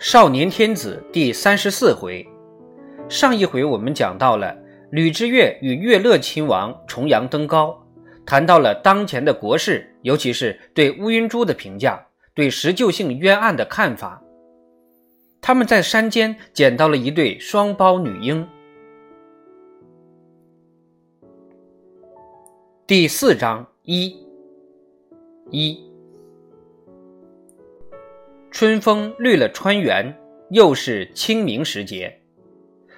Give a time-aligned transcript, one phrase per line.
[0.00, 2.26] 少年天子第三十四回，
[3.06, 4.56] 上一回我们讲到了
[4.90, 7.78] 吕之岳与乐乐亲王重阳登高，
[8.24, 12.02] 谈到了当前的国事，尤其是对乌云珠的评价，
[12.32, 14.22] 对石臼姓冤案的看法。
[15.42, 18.48] 他们在山间捡到了一对双胞女婴。
[22.86, 24.16] 第四章一
[25.50, 25.89] 一。
[28.50, 30.14] 春风绿了川原，
[30.50, 32.20] 又是清明时节。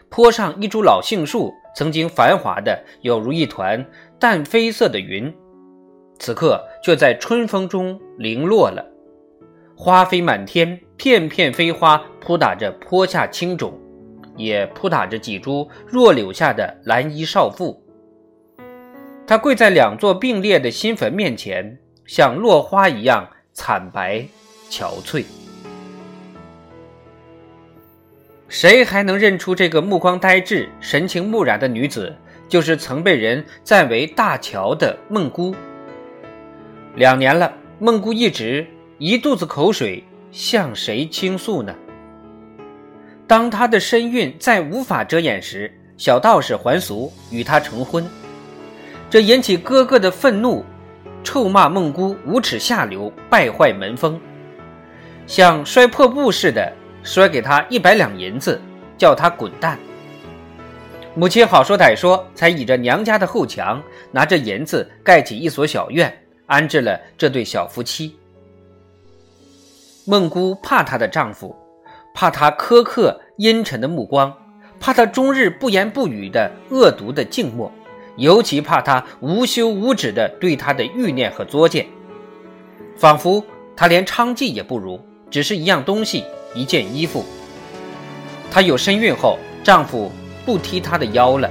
[0.09, 3.85] 坡上一株老杏树，曾经繁华的有如一团
[4.19, 5.33] 淡绯色的云，
[6.19, 8.85] 此刻却在春风中零落了。
[9.77, 13.79] 花飞满天，片片飞花扑打着坡下青冢，
[14.37, 17.79] 也扑打着几株弱柳下的蓝衣少妇。
[19.27, 24.27] 他跪在两座并列的新坟面前，像落花一样惨白
[24.71, 25.25] 憔悴。
[28.53, 32.15] 谁还能认出这个目光呆滞、神情木然的女子，
[32.51, 35.55] 就是曾被人赞为大乔的孟姑。
[36.95, 38.67] 两年了，孟姑一直
[38.99, 41.75] 一肚子口水，向谁倾诉呢？
[43.27, 48.07] 当她的身孕再无法遮掩时，小道士还俗与她成婚，
[49.09, 50.63] 这引起哥哥的愤怒，
[51.25, 54.21] 臭骂孟姑无耻下流，败坏门风，
[55.27, 56.71] 像摔破布似的。
[57.03, 58.61] 摔给他一百两银子，
[58.97, 59.79] 叫他滚蛋。
[61.15, 66.11] 母亲好说歹说，才倚着娘家的后墙，拿着银子盖起一所小院，
[66.47, 68.17] 安置了这对小夫妻。
[70.07, 71.55] 孟姑怕她的丈夫，
[72.15, 74.33] 怕他苛刻阴沉的目光，
[74.81, 77.71] 怕他终日不言不语的恶毒的静默，
[78.17, 81.87] 尤其怕他无休无止的对她的欲念和作践，
[82.97, 83.45] 仿佛
[83.77, 86.25] 他连娼妓也不如，只是一样东西。
[86.55, 87.25] 一件衣服，
[88.51, 90.11] 她有身孕后，丈夫
[90.45, 91.51] 不踢她的腰了。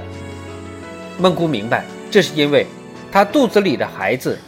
[1.18, 2.66] 孟姑明白，这是因为
[3.10, 4.38] 她肚子里的孩子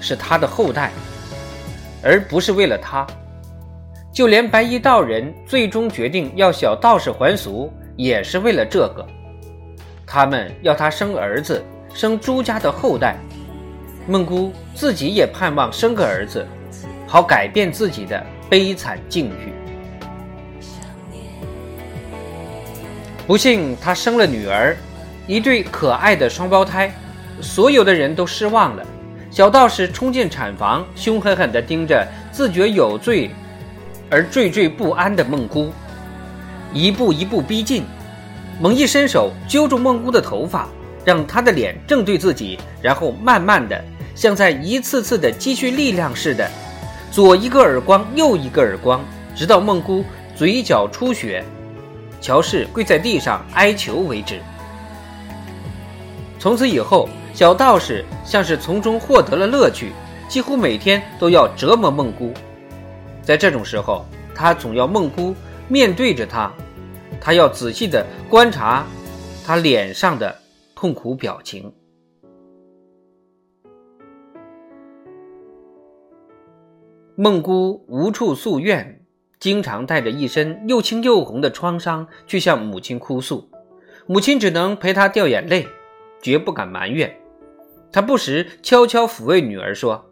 [0.00, 0.90] 是她的后代，
[2.02, 3.06] 而不是为了她。
[4.12, 9.06] 就连白衣道人最终决定要小道士还俗，也是为了这个。
[10.06, 13.16] 他们要他生儿子，生朱家的后代。
[14.06, 16.46] 孟姑自己也盼望生个儿子，
[17.06, 19.52] 好改变自己的悲惨境遇。
[23.26, 24.76] 不幸，她生了女儿，
[25.26, 26.94] 一对可爱的双胞胎，
[27.40, 28.86] 所有的人都失望了。
[29.32, 33.30] 小道士冲进产房，凶狠狠地盯着自觉有罪
[34.08, 35.72] 而惴惴不安的孟姑，
[36.72, 37.82] 一步一步逼近，
[38.60, 40.68] 猛一伸手揪住孟姑的头发，
[41.04, 46.48] 让她的脸正对自己，然后慢慢的，像在一次次的积蓄力量似的，
[47.10, 49.04] 左一个耳光，右一个耳光，
[49.34, 50.04] 直到孟姑
[50.36, 51.44] 嘴角出血。
[52.20, 54.40] 乔氏跪在地上哀求为止。
[56.38, 59.92] 从此以后，小道士像是从中获得了乐趣，
[60.28, 62.32] 几乎每天都要折磨孟姑。
[63.22, 64.04] 在这种时候，
[64.34, 65.34] 他总要孟姑
[65.68, 66.52] 面对着他，
[67.20, 68.86] 他要仔细的观察
[69.44, 70.36] 他脸上的
[70.74, 71.72] 痛苦表情。
[77.16, 79.05] 孟姑无处诉怨。
[79.38, 83.50] 经常带着一身又青又红的创伤去向母亲哭诉，
[84.06, 85.68] 母亲只能陪她掉眼泪，
[86.22, 87.14] 绝不敢埋怨。
[87.92, 90.10] 她不时悄悄抚慰女儿说：“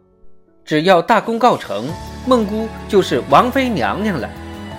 [0.63, 1.87] 只要大功告成，
[2.27, 4.29] 孟姑就是王妃娘娘了。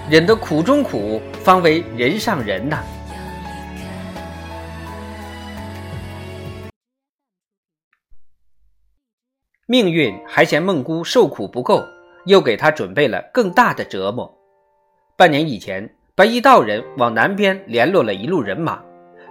[0.08, 2.82] 忍得苦中苦，方为人上人呐。”
[9.68, 11.84] 命运还嫌孟姑受苦不够，
[12.26, 14.32] 又给他准备了更大的折磨。
[15.16, 18.82] 半年以前，白衣道人往南边联络了一路人马，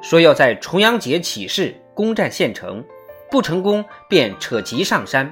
[0.02, 2.84] 说要在重阳节起事攻占县城，
[3.30, 5.32] 不成功便扯旗上山。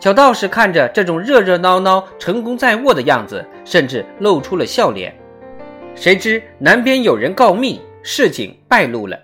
[0.00, 5.12] 小道士看着这种热热闹闹、成功在握的样子，甚至露出了笑脸。
[5.94, 9.18] 谁知南边有人告密，事情败露了。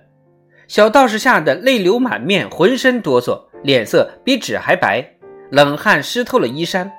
[0.66, 5.04] 小道士吓得泪流满面，浑身哆嗦，脸色比纸还白，
[5.50, 6.90] 冷汗湿透了衣衫。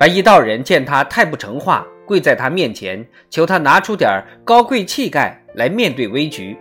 [0.00, 6.56] 白衣道人见他太不成话，跪在他面前求他拿出点高贵气概来面对危局。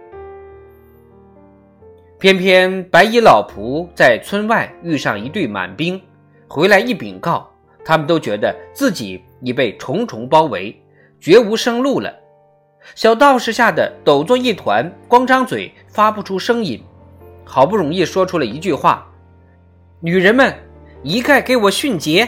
[2.19, 6.01] 偏偏白衣老仆在村外遇上一队满兵，
[6.49, 7.49] 回来一禀告，
[7.85, 10.77] 他们都觉得自己已被重重包围，
[11.21, 12.13] 绝无生路了。
[12.93, 16.83] 小道士吓得抖作一团，光张嘴发不出声音，
[17.45, 19.09] 好不容易说出了一句话
[20.03, 20.53] ：“女人们，
[21.03, 22.27] 一概给我殉节。”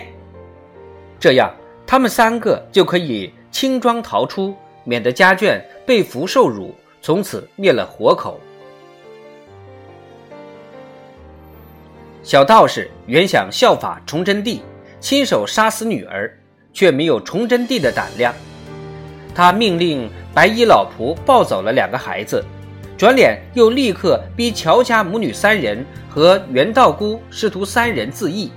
[1.22, 1.50] 这样。
[1.88, 8.40] 他们三个就可以轻装逃出，免得家眷被俘受辱，从此灭了活口。
[12.24, 14.62] 小道士原想效法崇祯帝，
[15.02, 16.32] 亲手杀死女儿，
[16.72, 18.34] 却没有崇祯帝的胆量。
[19.36, 22.42] 他命令白衣老仆抱走了两个孩子，
[22.98, 28.50] 转脸又立刻逼乔家母女三人和袁道姑师徒三人自缢。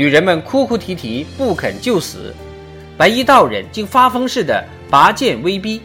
[0.00, 2.34] 女人们哭哭啼啼，不肯就死。
[2.96, 5.78] 白衣道人竟发疯似的拔剑威逼。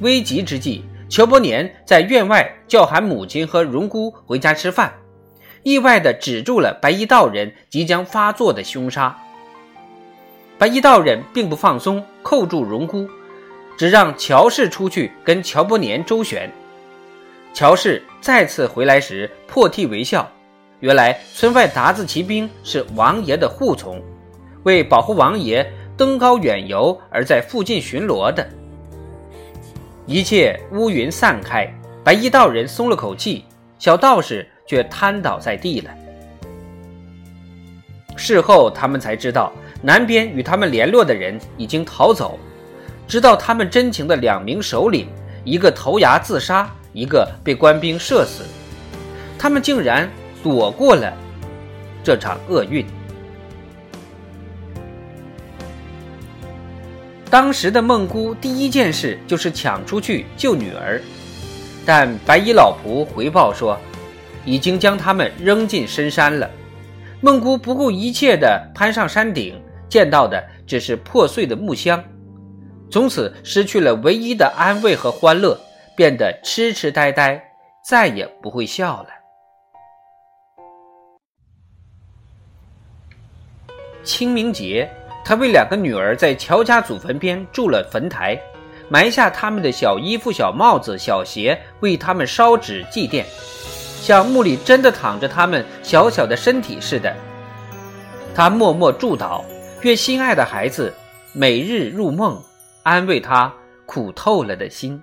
[0.00, 4.90] 危急之际，裘伯年在院外叫喊母亲和荣姑回家吃饭。
[5.64, 9.14] 意外地止住了白衣道人即将发作的凶杀。
[10.56, 13.06] 白衣道人并不放松，扣住荣姑，
[13.76, 16.50] 只让乔氏出去跟乔伯年周旋。
[17.52, 20.26] 乔氏再次回来时破涕为笑，
[20.80, 24.02] 原来村外鞑子骑兵是王爷的护从，
[24.64, 25.66] 为保护王爷
[25.96, 28.46] 登高远游而在附近巡逻的。
[30.06, 31.72] 一切乌云散开，
[32.02, 33.44] 白衣道人松了口气，
[33.78, 34.46] 小道士。
[34.70, 35.90] 却瘫倒在地了。
[38.14, 42.38] 事后，他们才知道，南边与他们联络的人已经逃走。
[43.08, 45.08] 知道他们真情的两名首领，
[45.42, 48.44] 一个投崖自杀，一个被官兵射死。
[49.36, 50.08] 他们竟然
[50.42, 51.12] 躲过了
[52.02, 52.84] 这场厄运。
[57.30, 61.00] 当时的孟姑第一件事就是抢出去救女儿，
[61.86, 63.78] 但白衣老仆回报说。
[64.46, 66.50] 已经将他们扔进深山了。
[67.20, 72.02] 孟姑不顾一切地攀上山顶，见到的只是破碎的木箱，
[72.90, 75.60] 从此失去了唯一的安慰和欢乐，
[75.94, 77.38] 变得痴痴呆呆，
[77.84, 79.08] 再也不会笑了。
[84.02, 84.90] 清明节，
[85.24, 88.40] 他为两个女儿在乔家祖坟边筑了坟台，
[88.88, 93.24] 埋下他们的小衣服、小帽子、小鞋，为他们烧纸祭奠。
[94.00, 97.14] 像墓里真的躺着他们小小的身体似的，
[98.34, 99.44] 他默默祝祷，
[99.82, 100.92] 愿心爱的孩子
[101.34, 102.42] 每日入梦，
[102.82, 103.52] 安慰他
[103.84, 105.00] 苦透了的心。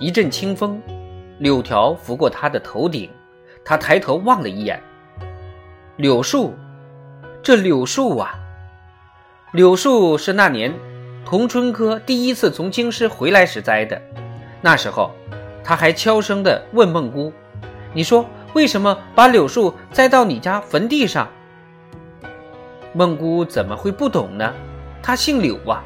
[0.00, 0.80] 一阵清风，
[1.38, 3.08] 柳条拂过他的头顶，
[3.64, 4.82] 他抬头望了一眼，
[5.96, 6.54] 柳树，
[7.42, 8.34] 这柳树啊，
[9.52, 10.74] 柳树是那年。
[11.24, 14.00] 童春哥第一次从京师回来时栽的，
[14.62, 15.10] 那时候，
[15.62, 17.30] 他还悄声地问孟姑
[17.92, 18.24] ：“你说
[18.54, 21.28] 为什么把柳树栽到你家坟地上？”
[22.94, 24.54] 孟姑怎么会不懂呢？
[25.02, 25.84] 他姓柳啊，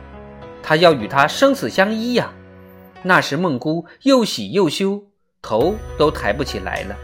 [0.62, 2.32] 他要与他生死相依呀。
[3.02, 5.02] 那时孟姑又喜又羞，
[5.42, 6.96] 头都抬不起来了。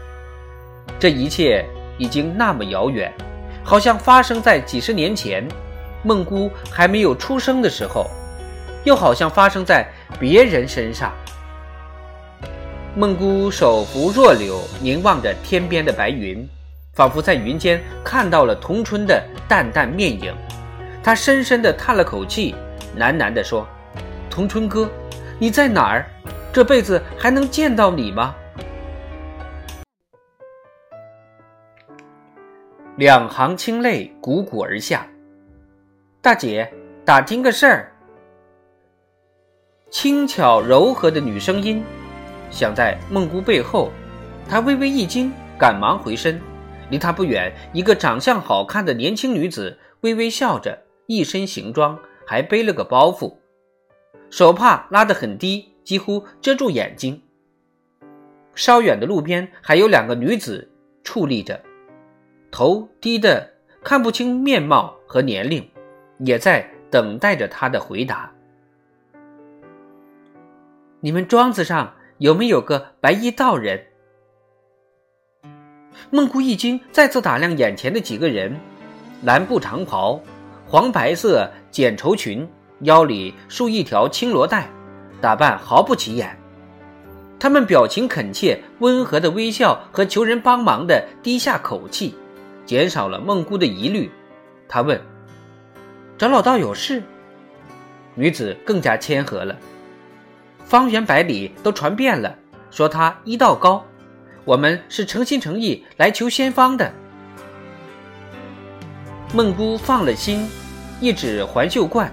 [0.97, 1.65] 这一切
[1.97, 3.13] 已经那么遥远，
[3.63, 5.45] 好像发生在几十年前，
[6.03, 8.09] 孟姑还没有出生的时候。
[8.85, 9.85] 又好像发生在
[10.17, 11.11] 别人身上。
[12.95, 16.47] 孟姑手扶弱柳，凝望着天边的白云，
[16.93, 20.33] 仿佛在云间看到了童春的淡淡面影。
[21.03, 22.55] 她深深地叹了口气，
[22.97, 23.67] 喃喃地说
[24.31, 24.89] ：“童春哥，
[25.37, 26.05] 你在哪儿？
[26.51, 28.35] 这辈子还能见到你吗？”
[32.97, 35.07] 两行清泪汩汩而下。
[36.21, 36.69] 大姐，
[37.05, 37.91] 打听个事儿。
[39.89, 41.81] 轻巧柔和的女声音，
[42.51, 43.89] 响在孟姑背后，
[44.49, 46.41] 她微微一惊，赶忙回身。
[46.89, 50.77] 离她不远，一个长相好看的年轻女子微微笑着，
[51.07, 53.37] 一身行装，还背了个包袱，
[54.29, 57.19] 手帕拉得很低，几乎遮住眼睛。
[58.53, 60.69] 稍远的路边还有两个女子
[61.03, 61.59] 矗立着，
[62.51, 63.51] 头低的
[63.83, 65.67] 看不清面貌和年龄，
[66.19, 68.31] 也在等待着他的回答。
[70.99, 73.83] 你们庄子上有没有个白衣道人？
[76.11, 78.55] 孟姑一惊，再次打量眼前的几个人：
[79.23, 80.21] 蓝布长袍，
[80.67, 82.47] 黄白色剪绸裙，
[82.81, 84.69] 腰里束一条青罗带，
[85.21, 86.37] 打扮毫不起眼。
[87.39, 92.15] 他们表情恳切，温和的微笑和求人帮忙的低下口气，
[92.65, 94.11] 减少了孟姑的疑虑。
[94.67, 94.99] 他问
[96.17, 97.01] ：“找老道有事？”
[98.15, 99.55] 女子更加谦和了。
[100.65, 102.35] 方圆百里都传遍了，
[102.69, 103.83] 说他医道高，
[104.43, 106.91] 我们是诚心诚意来求仙方的。
[109.33, 110.49] 孟姑放了心，
[110.99, 112.11] 一指环秀观，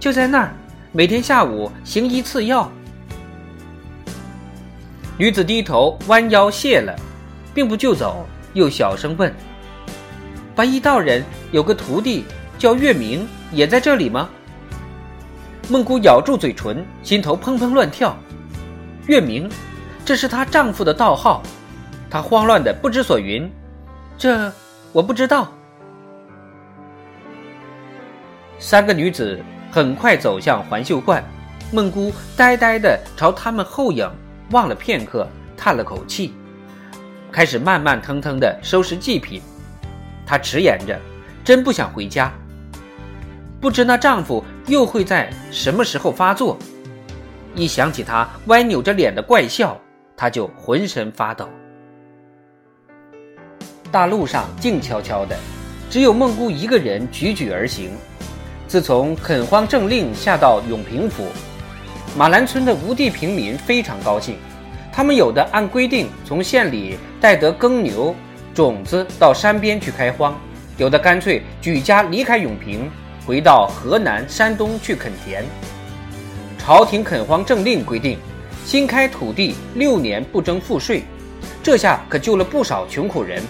[0.00, 0.52] 就在那儿，
[0.94, 2.70] 每天下午行医赐药。
[5.16, 6.94] 女子低头弯腰谢了，
[7.54, 9.34] 并不就走，又小声问
[10.54, 12.26] ：“白衣道人有个徒弟
[12.58, 14.28] 叫月明，也在这里吗？”
[15.70, 18.14] 孟姑咬住嘴唇，心头砰砰乱跳。
[19.06, 19.50] 月明，
[20.04, 21.42] 这是她丈夫的道号。
[22.10, 23.50] 她慌乱的不知所云。
[24.18, 24.52] 这
[24.92, 25.50] 我不知道。
[28.58, 29.42] 三个女子
[29.74, 31.24] 很快走向环秀观，
[31.72, 34.06] 孟姑呆呆的朝他们后影
[34.50, 35.26] 望了片刻，
[35.56, 36.34] 叹了口气，
[37.32, 39.40] 开始慢慢腾腾的收拾祭品。
[40.26, 41.00] 她迟延着，
[41.42, 42.30] 真不想回家。
[43.62, 46.58] 不知那丈夫又会在什么时候发作？
[47.54, 49.80] 一想起他歪扭着脸的怪笑，
[50.14, 51.48] 她就浑身发抖。
[53.90, 55.34] 大路上静悄悄的，
[55.88, 57.90] 只有孟姑一个人踽踽而行。
[58.72, 61.26] 自从垦荒政令下到永平府，
[62.16, 64.38] 马兰村的无地平民非常高兴，
[64.90, 68.16] 他们有的按规定从县里带得耕牛
[68.54, 70.34] 种子到山边去开荒，
[70.78, 72.90] 有的干脆举家离开永平。
[73.26, 75.44] 回到河南、山东去垦田。
[76.58, 78.18] 朝廷垦荒政令规定，
[78.64, 81.02] 新开土地六年不征赋税，
[81.62, 83.42] 这下可救了不少穷苦人。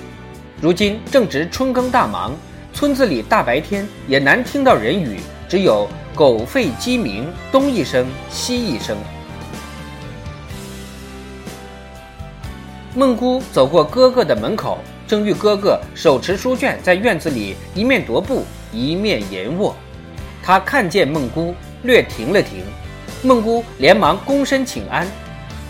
[0.60, 2.32] 如今正值春耕大忙，
[2.72, 8.96] 村子里大白天也难听到人语，只有狗吠鸡鸣，东一声西一声。
[12.94, 18.44] 孟姑走过哥哥的门口，正遇哥哥手持书卷在院子里一面踱步。
[18.72, 19.76] 一面吟卧，
[20.42, 22.64] 他看见孟姑，略停了停。
[23.22, 25.06] 孟姑连忙躬身请安，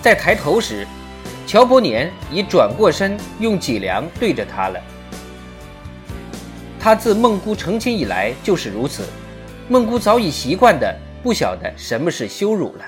[0.01, 0.87] 在抬头时，
[1.45, 4.81] 乔伯年已转过身，用脊梁对着他了。
[6.83, 9.05] 他自孟姑成亲以来就是如此，
[9.69, 12.85] 孟姑早已习惯的，不晓得什么是羞辱了。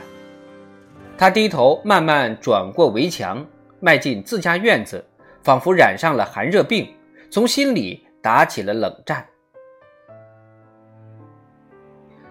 [1.17, 3.47] 他低头慢慢转过围墙，
[3.79, 5.05] 迈进自家院子，
[5.45, 6.93] 仿佛染上了寒热病，
[7.31, 9.25] 从心里打起了冷战。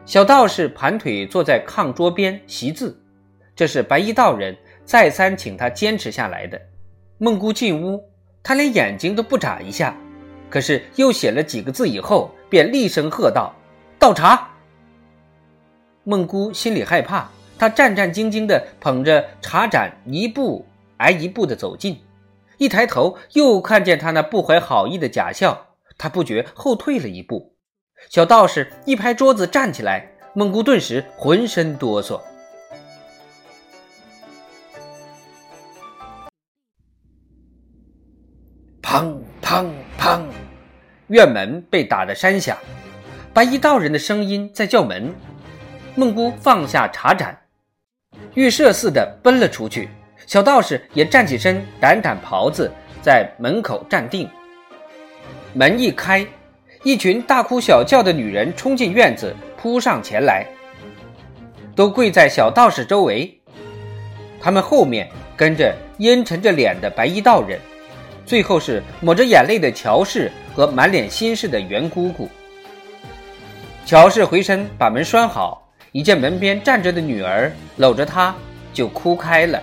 [0.05, 3.01] 小道士盘腿坐在炕桌边习字，
[3.55, 4.53] 这是白衣道人
[4.83, 6.59] 再三请他坚持下来的。
[7.17, 8.03] 孟姑进屋，
[8.43, 9.95] 他连眼睛都不眨一下，
[10.53, 13.51] 可是又写了几个字以后，便厉声喝道
[13.97, 14.51] ：“倒茶！”
[16.05, 17.25] 孟姑心里害怕，
[17.57, 20.63] 她战战兢兢地捧着茶盏，一步
[20.97, 21.99] 挨一步地走近，
[22.59, 27.55] 一抬头又看见他那不怀好意的假笑，她不觉后退了一步。
[28.11, 30.11] 小道士一拍桌子，站起来。
[30.35, 32.21] 孟姑顿时浑身哆嗦。
[38.83, 39.67] 砰砰
[39.99, 40.21] 砰！
[41.13, 42.57] 院门被打得山响，
[43.35, 45.13] 白衣道人的声音在叫门。
[45.93, 47.37] 孟姑放下茶盏，
[48.33, 49.87] 预设似的奔了出去。
[50.25, 52.71] 小道士也站起身，掸掸袍子，
[53.03, 54.27] 在门口站定。
[55.53, 56.25] 门一开。
[56.81, 60.43] 一群大哭小叫的女人冲进院子，扑上前来，
[61.75, 63.39] 都跪在小道士周围。
[64.41, 67.59] 他们后面跟着阴沉着脸的白衣道人，
[68.25, 72.29] 最后是抹着眼泪的乔氏和满脸心事的袁姑姑。
[73.85, 78.33] 乔氏回身把门拴好，一见门边站着的女儿搂着她，
[78.71, 79.61] 就哭开了。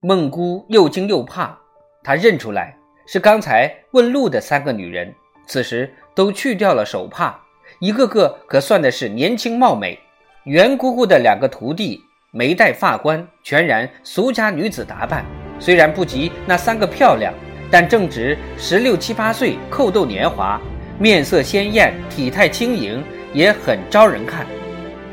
[0.00, 1.58] 孟姑又惊又怕，
[2.02, 2.76] 她认出来
[3.06, 5.14] 是刚才问路的三个女人，
[5.46, 7.38] 此时都去掉了手帕，
[7.80, 9.98] 一个个可算的是年轻貌美。
[10.44, 15.24] 袁姑姑的两个徒弟没戴发冠，全然俗家女子打扮，
[15.58, 17.34] 虽然不及那三个漂亮，
[17.70, 20.60] 但正值十六七八岁，扣逗年华，
[20.96, 23.02] 面色鲜艳，体态轻盈，
[23.34, 24.46] 也很招人看。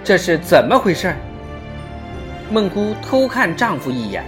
[0.04, 1.12] 这是怎么回事？
[2.52, 4.24] 孟姑偷看丈夫一眼。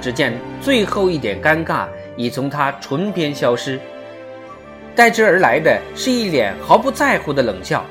[0.00, 3.80] 只见最后一点尴尬已从她唇边消失，
[4.94, 7.84] 代之而来的是一脸毫不在乎的冷笑。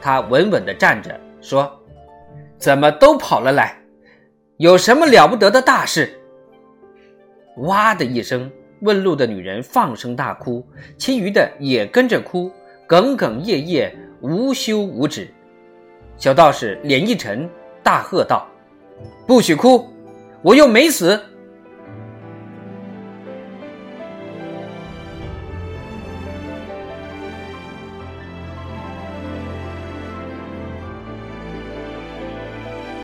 [0.00, 1.75] 她稳稳地站着，说
[2.58, 3.76] ：“怎么都跑了来？
[4.56, 6.18] 有什么了不得的大事？”
[7.58, 10.66] 哇的一声，问路的女人放声大哭，
[10.98, 12.50] 其余的也跟着哭，
[12.88, 15.28] 哽哽咽咽，无休无止。
[16.16, 17.48] 小道士脸一沉，
[17.82, 18.46] 大喝道
[19.26, 19.86] ：“不许哭！
[20.42, 21.20] 我又没死！”